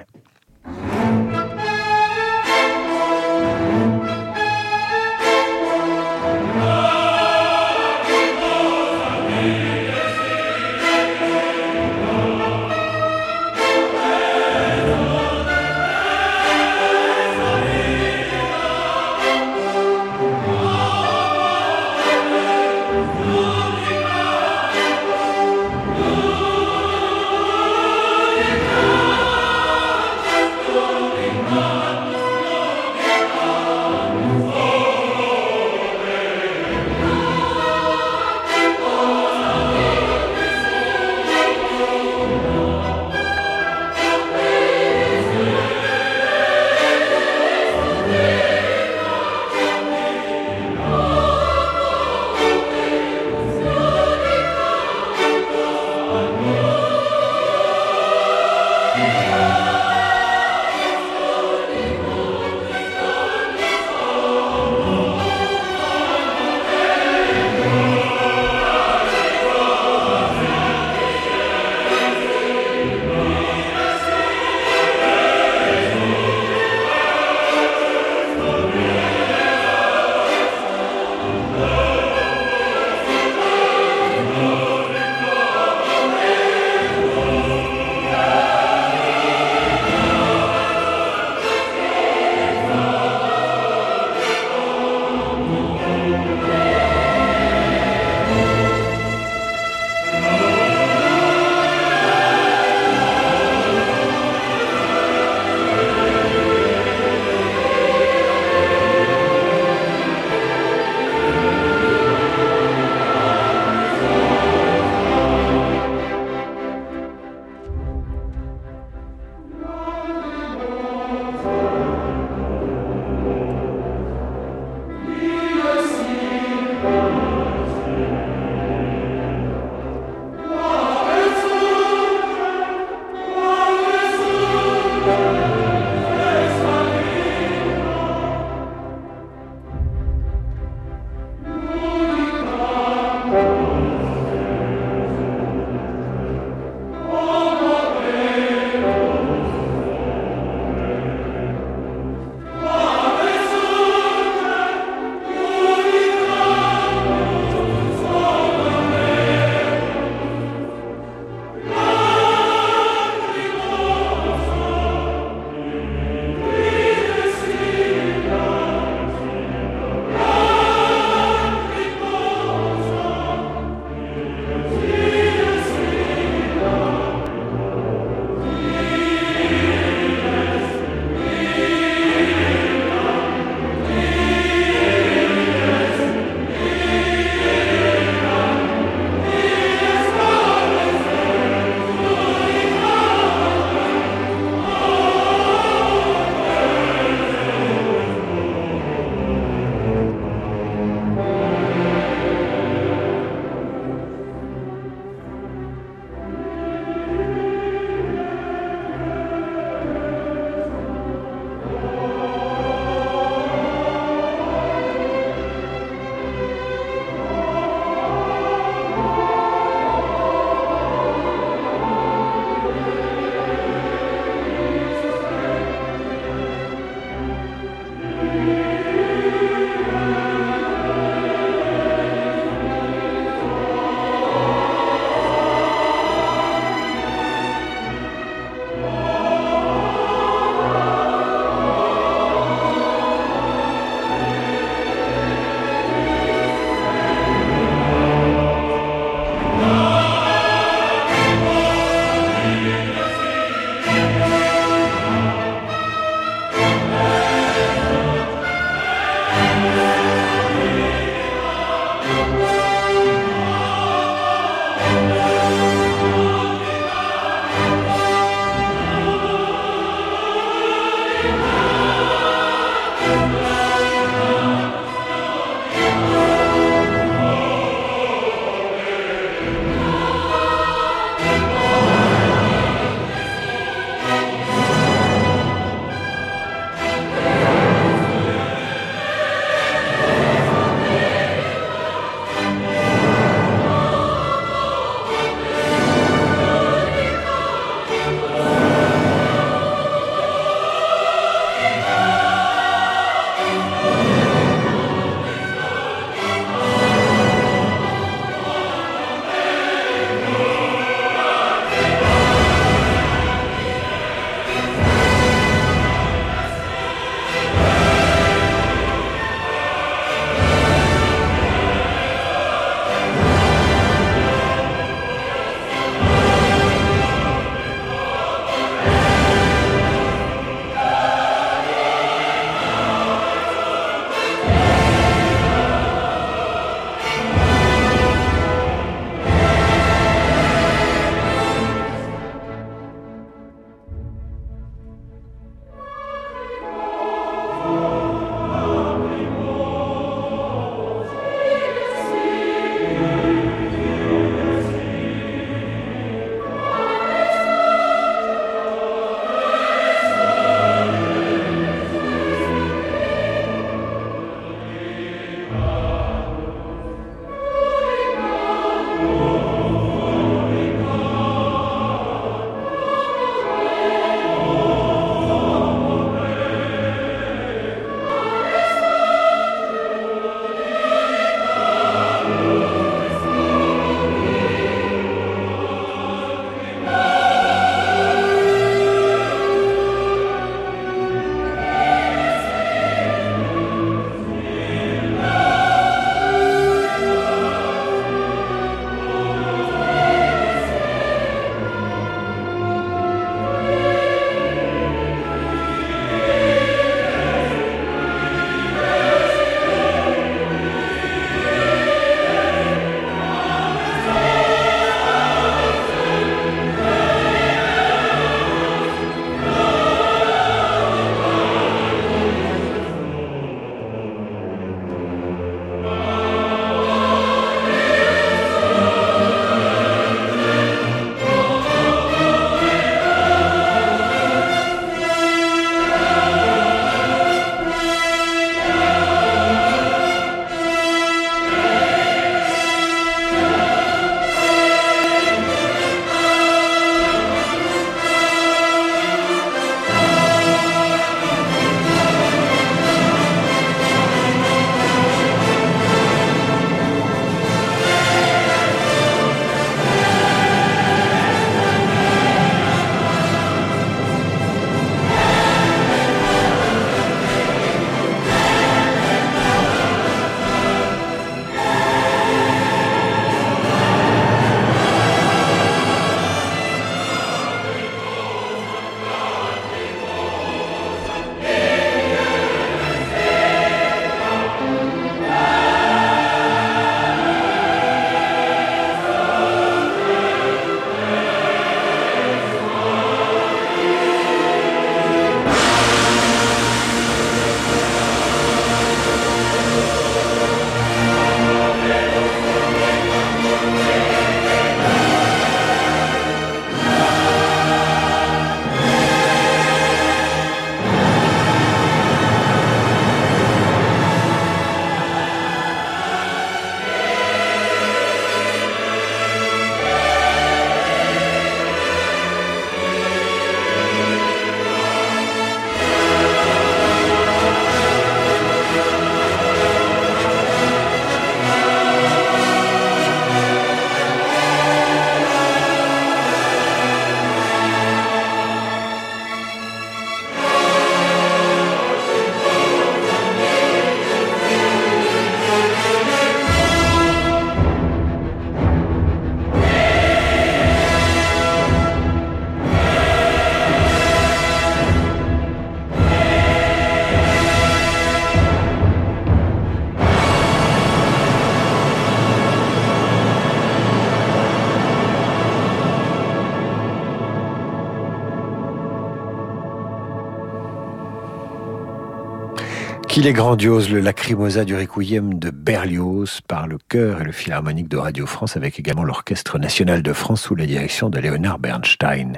Qu'il 573.24 573.30
est 573.30 573.34
grandiose, 573.36 573.90
le 573.90 574.02
Lacrimosa 574.02 574.66
du 574.66 574.76
Requiem 574.76 575.36
de 575.36 575.50
Berlioz 575.50 576.42
par 576.46 576.68
le 576.68 576.78
chœur 576.90 577.22
et 577.22 577.24
le 577.24 577.32
philharmonique 577.32 577.88
de 577.88 577.96
Radio 577.96 578.26
France 578.26 578.58
avec 578.58 578.78
également 578.80 579.06
l'Orchestre 579.06 579.58
National 579.60 580.04
de 580.04 580.12
France 580.12 580.42
sous 580.42 580.56
la 580.56 580.66
direction 580.66 581.10
de 581.10 581.20
Léonard 581.20 581.58
Bernstein. 581.58 582.34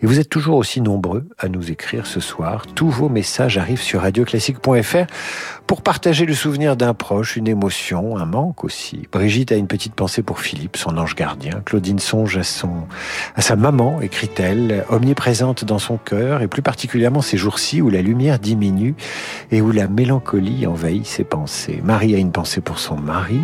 Et 0.00 0.06
vous 0.06 0.18
êtes 0.20 0.28
toujours 0.28 0.56
aussi 0.56 0.80
nombreux 0.80 1.28
à 1.38 1.48
nous 1.48 1.70
écrire 1.70 2.06
ce 2.06 2.20
soir. 2.20 2.66
Tous 2.74 2.90
vos 2.90 3.08
messages 3.08 3.58
arrivent 3.58 3.80
sur 3.80 4.02
radioclassique.fr 4.02 5.06
pour 5.66 5.82
partager 5.82 6.26
le 6.26 6.34
souvenir 6.34 6.76
d'un 6.76 6.92
proche, 6.92 7.36
une 7.36 7.48
émotion, 7.48 8.16
un 8.18 8.26
manque 8.26 8.64
aussi. 8.64 9.08
Brigitte 9.10 9.52
a 9.52 9.56
une 9.56 9.66
petite 9.66 9.94
pensée 9.94 10.22
pour 10.22 10.40
Philippe, 10.40 10.76
son 10.76 10.98
ange 10.98 11.14
gardien. 11.14 11.62
Claudine 11.64 11.98
songe 11.98 12.36
à 12.36 12.42
son, 12.42 12.70
à 13.34 13.40
sa 13.40 13.56
maman, 13.56 14.00
écrit-elle, 14.02 14.84
omniprésente 14.90 15.64
dans 15.64 15.78
son 15.78 15.96
cœur 15.96 16.42
et 16.42 16.48
plus 16.48 16.62
particulièrement 16.62 17.22
ces 17.22 17.38
jours-ci 17.38 17.80
où 17.80 17.88
la 17.88 18.02
lumière 18.02 18.38
diminue 18.38 18.94
et 19.50 19.62
où 19.62 19.70
la 19.70 19.88
mélancolie 19.88 20.66
envahit 20.66 21.06
ses 21.06 21.24
pensées. 21.24 21.80
Marie 21.82 22.14
a 22.14 22.18
une 22.18 22.32
pensée 22.32 22.60
pour 22.60 22.78
son 22.78 22.96
mari. 22.96 23.40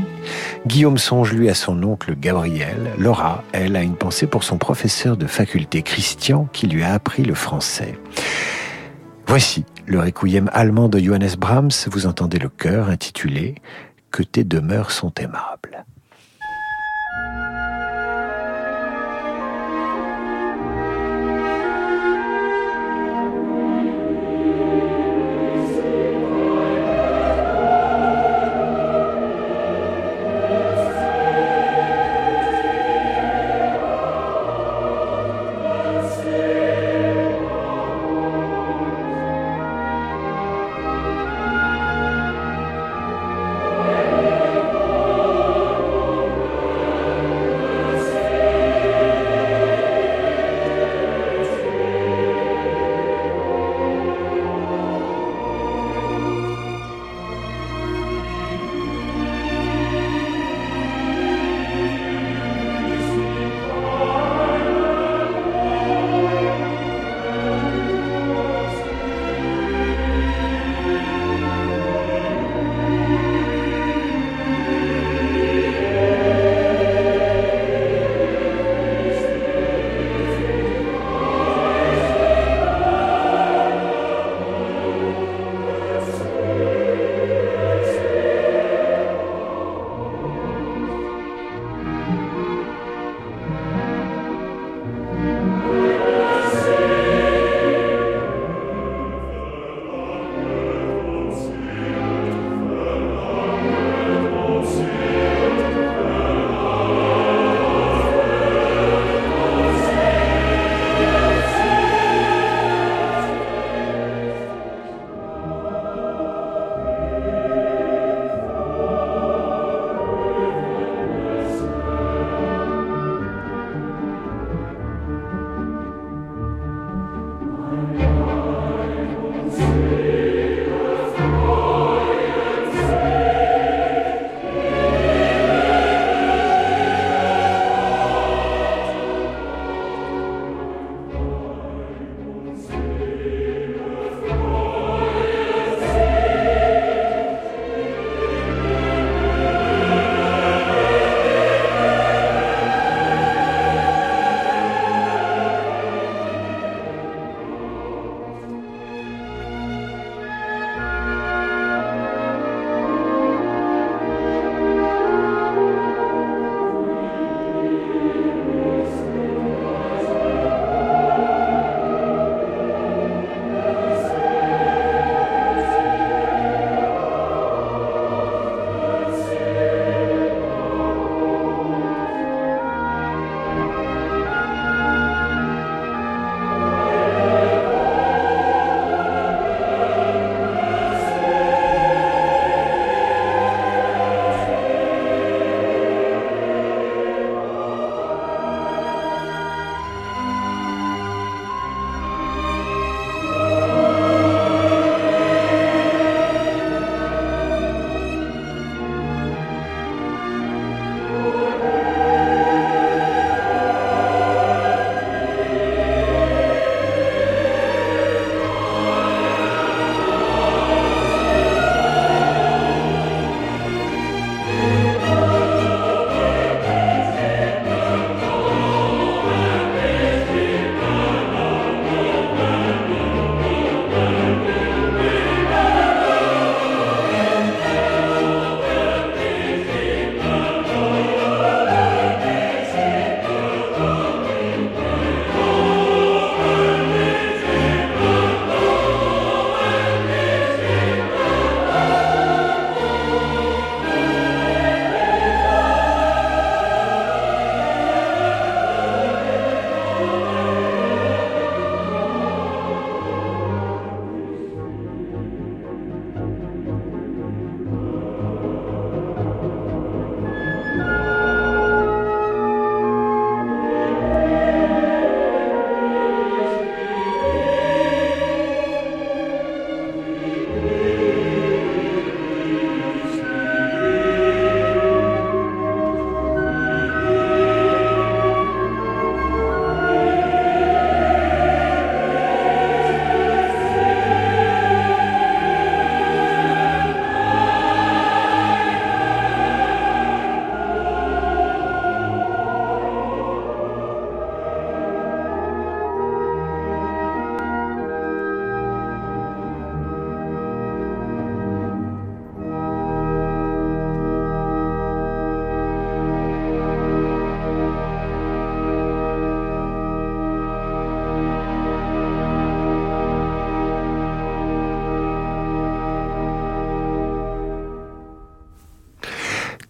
Guillaume 0.66 0.98
songe 0.98 1.32
lui 1.32 1.48
à 1.48 1.54
son 1.54 1.82
oncle 1.82 2.14
Gabriel. 2.18 2.90
Laura, 2.98 3.44
elle, 3.52 3.76
a 3.76 3.82
une 3.82 3.96
pensée 3.96 4.26
pour 4.26 4.44
son 4.44 4.58
professeur 4.58 5.16
de 5.16 5.26
faculté 5.26 5.82
Christian 5.82 6.39
qui 6.46 6.66
lui 6.66 6.83
a 6.83 6.92
appris 6.94 7.22
le 7.24 7.35
français. 7.35 7.98
Voici 9.26 9.64
le 9.87 10.00
requiem 10.00 10.50
allemand 10.53 10.88
de 10.88 10.98
Johannes 10.98 11.37
Brahms. 11.38 11.70
Vous 11.90 12.07
entendez 12.07 12.38
le 12.38 12.48
chœur 12.48 12.88
intitulé 12.88 13.57
Que 14.11 14.22
tes 14.22 14.44
demeures 14.44 14.90
sont 14.90 15.12
aimables. 15.14 15.85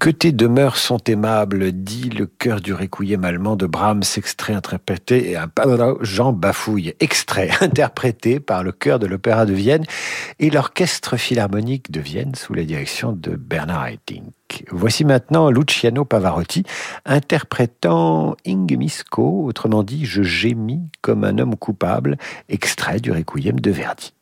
Que 0.01 0.09
tes 0.09 0.33
demeures 0.33 0.79
sont 0.79 0.97
aimables, 1.09 1.73
dit 1.73 2.09
le 2.09 2.25
cœur 2.25 2.63
du 2.63 2.73
requiem 2.73 3.23
allemand 3.23 3.55
de 3.55 3.67
Brahms, 3.67 4.03
extrait 4.17 4.55
interprété, 4.55 5.33
et 5.33 5.37
un 5.37 5.51
Jean 6.01 6.33
Bafouille, 6.33 6.95
extrait 7.01 7.51
interprété 7.61 8.41
par 8.41 8.63
le 8.63 8.73
chœur 8.73 8.99
de 8.99 9.07
l'Opéra 9.07 9.45
de 9.45 9.53
Vienne 9.53 9.85
et 10.39 10.49
l'Orchestre 10.49 11.19
Philharmonique 11.19 11.91
de 11.91 12.01
Vienne 12.01 12.35
sous 12.35 12.55
la 12.55 12.65
direction 12.65 13.13
de 13.13 13.37
Bernard 13.37 13.89
Haitink. 13.89 14.65
Voici 14.71 15.05
maintenant 15.05 15.51
Luciano 15.51 16.07
Pavarotti 16.07 16.65
interprétant 17.05 18.37
Ingemisco, 18.47 19.45
autrement 19.45 19.83
dit 19.83 20.07
Je 20.07 20.23
gémis 20.23 20.81
comme 21.03 21.25
un 21.25 21.37
homme 21.37 21.57
coupable, 21.57 22.17
extrait 22.49 23.01
du 23.01 23.13
requiem 23.13 23.61
de 23.61 23.71
Verdi. 23.71 24.15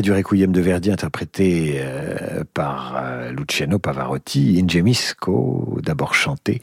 Du 0.00 0.12
Requiem 0.12 0.52
de 0.52 0.60
Verdi 0.60 0.90
interprété 0.90 1.76
euh, 1.78 2.44
par 2.54 2.96
euh, 2.96 3.32
Luciano 3.32 3.78
Pavarotti, 3.78 4.60
Ingemisco, 4.62 5.78
d'abord 5.82 6.14
chanté, 6.14 6.60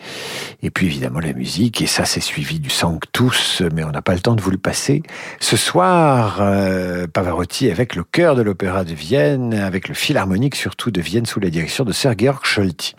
et 0.61 0.69
puis 0.69 0.87
évidemment 0.87 1.19
la 1.19 1.33
musique, 1.33 1.81
et 1.81 1.87
ça 1.87 2.05
c'est 2.05 2.19
suivi 2.19 2.59
du 2.59 2.69
Sanctus, 2.69 3.61
mais 3.73 3.83
on 3.83 3.91
n'a 3.91 4.01
pas 4.01 4.13
le 4.13 4.19
temps 4.19 4.35
de 4.35 4.41
vous 4.41 4.51
le 4.51 4.57
passer. 4.57 5.03
Ce 5.39 5.57
soir, 5.57 6.37
euh, 6.41 7.07
Pavarotti 7.07 7.69
avec 7.69 7.95
le 7.95 8.03
chœur 8.03 8.35
de 8.35 8.41
l'Opéra 8.41 8.83
de 8.83 8.93
Vienne, 8.93 9.53
avec 9.53 9.87
le 9.87 9.93
Philharmonique 9.93 10.55
surtout 10.55 10.91
de 10.91 11.01
Vienne 11.01 11.25
sous 11.25 11.39
la 11.39 11.49
direction 11.49 11.85
de 11.85 11.91
Sir 11.91 12.13
Georg 12.17 12.43
Scholti. 12.43 12.95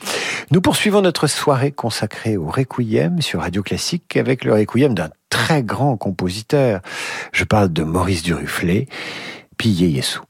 Nous 0.51 0.61
poursuivons 0.61 1.03
notre 1.03 1.27
soirée 1.27 1.73
consacrée 1.73 2.37
au 2.37 2.47
Requiem 2.47 3.21
sur 3.21 3.41
Radio 3.41 3.63
Classique 3.63 4.17
avec 4.17 4.45
le 4.45 4.53
Requiem 4.53 4.95
d'un 4.95 5.11
très 5.35 5.63
grand 5.63 5.97
compositeur. 5.97 6.81
Je 7.33 7.45
parle 7.45 7.73
de 7.73 7.83
Maurice 7.83 8.23
Duruflé. 8.23 8.89
Pillé 9.57 9.89
Yesu. 9.89 10.21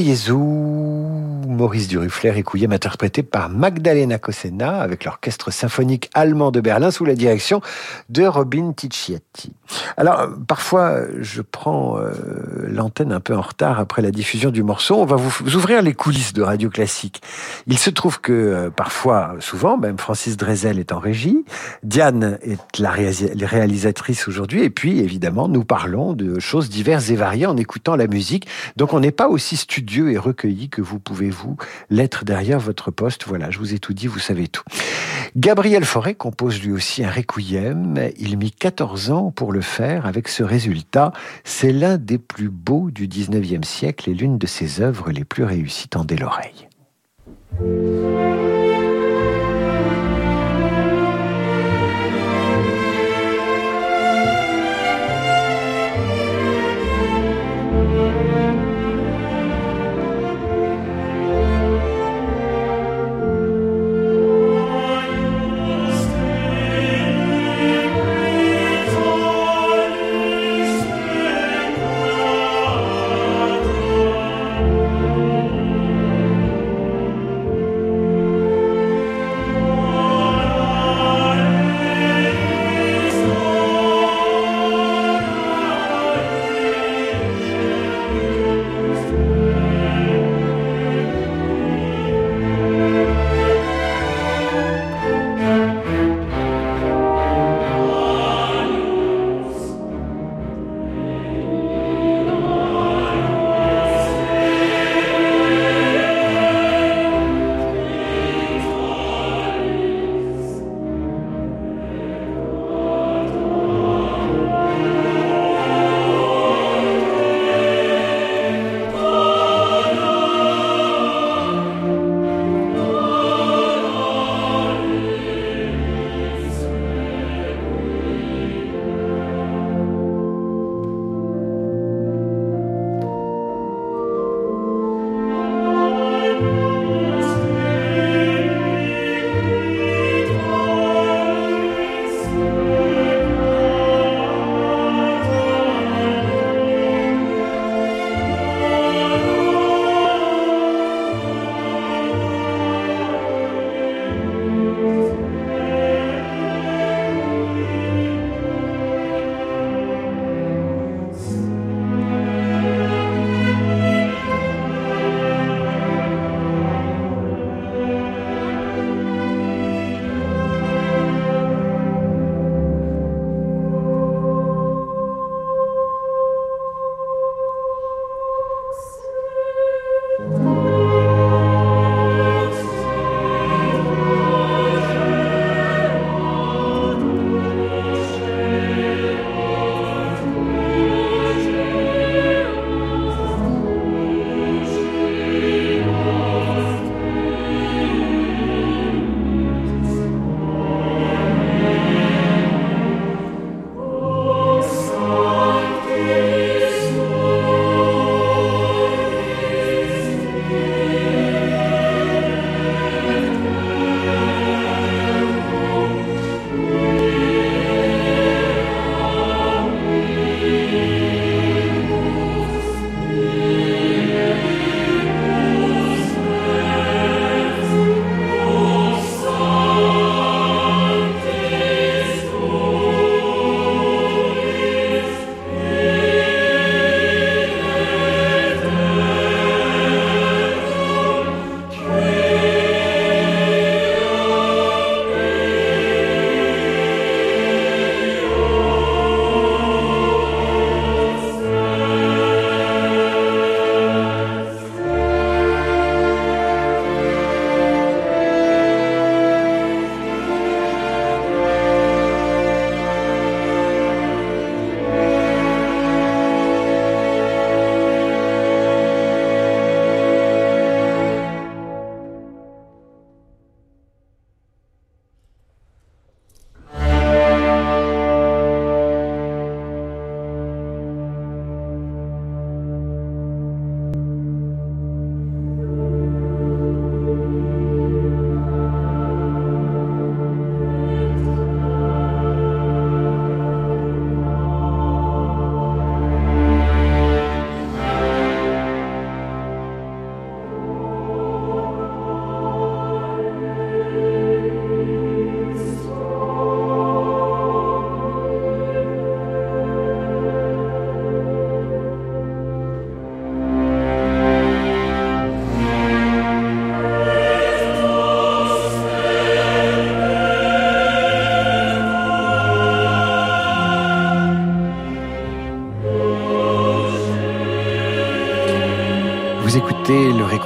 Jésus, 0.00 0.32
Maurice 1.62 1.86
Durufler 1.86 2.32
et 2.36 2.42
Couillem 2.42 2.72
interprété 2.72 3.22
par 3.22 3.48
Magdalena 3.48 4.18
Cosena 4.18 4.80
avec 4.80 5.04
l'orchestre 5.04 5.52
symphonique 5.52 6.10
allemand 6.12 6.50
de 6.50 6.60
Berlin 6.60 6.90
sous 6.90 7.04
la 7.04 7.14
direction 7.14 7.60
de 8.08 8.24
Robin 8.24 8.72
Ticciati. 8.72 9.52
Alors, 9.96 10.28
parfois, 10.48 11.02
je 11.20 11.40
prends 11.40 12.00
euh, 12.00 12.10
l'antenne 12.66 13.12
un 13.12 13.20
peu 13.20 13.36
en 13.36 13.40
retard 13.40 13.78
après 13.78 14.02
la 14.02 14.10
diffusion 14.10 14.50
du 14.50 14.64
morceau. 14.64 14.96
On 14.96 15.04
va 15.04 15.14
vous, 15.14 15.54
ouvrir 15.54 15.82
les 15.82 15.94
coulisses 15.94 16.32
de 16.32 16.42
Radio 16.42 16.68
Classique. 16.68 17.22
Il 17.68 17.78
se 17.78 17.90
trouve 17.90 18.20
que 18.20 18.32
euh, 18.32 18.70
parfois, 18.70 19.36
souvent, 19.38 19.78
même 19.78 19.98
Francis 19.98 20.36
Drezel 20.36 20.80
est 20.80 20.90
en 20.90 20.98
régie, 20.98 21.44
Diane 21.84 22.38
est 22.42 22.80
la 22.80 22.90
réalisatrice 22.90 24.26
aujourd'hui, 24.26 24.64
et 24.64 24.70
puis, 24.70 24.98
évidemment, 24.98 25.46
nous 25.46 25.64
parlons 25.64 26.12
de 26.12 26.40
choses 26.40 26.68
diverses 26.68 27.08
et 27.10 27.16
variées 27.16 27.46
en 27.46 27.56
écoutant 27.56 27.94
la 27.94 28.08
musique. 28.08 28.48
Donc, 28.76 28.94
on 28.94 28.98
n'est 28.98 29.12
pas 29.12 29.28
aussi 29.28 29.56
studieux 29.56 30.10
et 30.10 30.18
recueilli 30.18 30.68
que 30.68 30.82
vous 30.82 30.98
pouvez 30.98 31.30
vous 31.30 31.51
l'être 31.90 32.24
derrière 32.24 32.58
votre 32.58 32.90
poste. 32.90 33.24
Voilà, 33.26 33.50
je 33.50 33.58
vous 33.58 33.74
ai 33.74 33.78
tout 33.78 33.92
dit, 33.94 34.06
vous 34.06 34.18
savez 34.18 34.48
tout. 34.48 34.64
Gabriel 35.36 35.84
Fauré 35.84 36.14
compose 36.14 36.60
lui 36.62 36.72
aussi 36.72 37.04
un 37.04 37.10
requiem. 37.10 38.10
Il 38.18 38.36
mit 38.36 38.50
14 38.50 39.10
ans 39.10 39.30
pour 39.30 39.52
le 39.52 39.62
faire 39.62 40.06
avec 40.06 40.28
ce 40.28 40.42
résultat. 40.42 41.12
C'est 41.44 41.72
l'un 41.72 41.96
des 41.96 42.18
plus 42.18 42.50
beaux 42.50 42.90
du 42.90 43.08
19e 43.08 43.64
siècle 43.64 44.10
et 44.10 44.14
l'une 44.14 44.38
de 44.38 44.46
ses 44.46 44.80
œuvres 44.80 45.10
les 45.10 45.24
plus 45.24 45.44
réussies. 45.44 45.88
Tendez 45.88 46.16
l'oreille. 46.16 46.68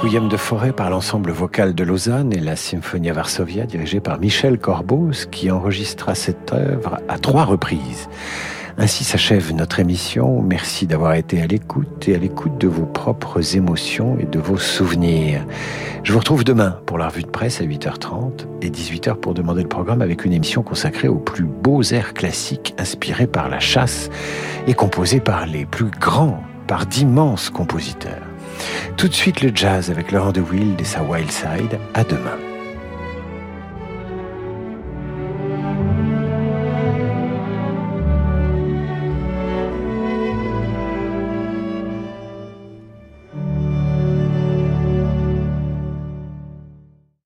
Requiem 0.01 0.29
de 0.29 0.37
Forêt 0.37 0.73
par 0.73 0.91
l'ensemble 0.91 1.31
vocal 1.31 1.73
de 1.73 1.83
Lausanne 1.83 2.31
et 2.31 2.39
la 2.39 2.55
Symphonia 2.55 3.13
Varsovia 3.13 3.65
dirigée 3.65 3.99
par 3.99 4.19
Michel 4.19 4.59
Corbos 4.59 5.25
qui 5.31 5.49
enregistra 5.49 6.13
cette 6.13 6.53
œuvre 6.53 6.99
à 7.07 7.17
trois 7.17 7.45
reprises. 7.45 8.07
Ainsi 8.77 9.03
s'achève 9.03 9.51
notre 9.55 9.79
émission. 9.79 10.43
Merci 10.43 10.85
d'avoir 10.85 11.15
été 11.15 11.41
à 11.41 11.47
l'écoute 11.47 12.07
et 12.07 12.13
à 12.13 12.19
l'écoute 12.19 12.59
de 12.59 12.67
vos 12.67 12.85
propres 12.85 13.55
émotions 13.55 14.19
et 14.19 14.25
de 14.25 14.37
vos 14.37 14.57
souvenirs. 14.57 15.43
Je 16.03 16.13
vous 16.13 16.19
retrouve 16.19 16.43
demain 16.43 16.79
pour 16.85 16.99
la 16.99 17.07
revue 17.07 17.23
de 17.23 17.27
presse 17.27 17.59
à 17.59 17.63
8h30 17.63 18.45
et 18.61 18.69
18h 18.69 19.15
pour 19.15 19.33
demander 19.33 19.63
le 19.63 19.67
programme 19.67 20.03
avec 20.03 20.25
une 20.25 20.33
émission 20.33 20.61
consacrée 20.61 21.07
aux 21.07 21.15
plus 21.15 21.45
beaux 21.45 21.81
airs 21.81 22.13
classiques 22.13 22.75
inspirés 22.77 23.25
par 23.25 23.49
la 23.49 23.59
chasse 23.59 24.11
et 24.67 24.75
composés 24.75 25.21
par 25.21 25.47
les 25.47 25.65
plus 25.65 25.89
grands, 25.89 26.43
par 26.67 26.85
d'immenses 26.85 27.49
compositeurs. 27.49 28.36
Tout 28.95 29.07
de 29.07 29.13
suite 29.13 29.41
le 29.41 29.51
jazz 29.53 29.89
avec 29.89 30.11
Laurent 30.11 30.31
de 30.31 30.41
Wild 30.41 30.79
et 30.79 30.85
sa 30.85 31.03
Wild 31.03 31.31
Side. 31.31 31.79
À 31.93 32.03
demain. 32.03 32.46